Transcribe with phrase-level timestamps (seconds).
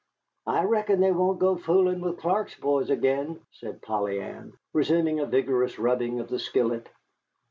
[0.47, 5.27] "I reckon they won't go foolin' with Clark's boys again," said Polly Ann, resuming a
[5.27, 6.89] vigorous rubbing of the skillet.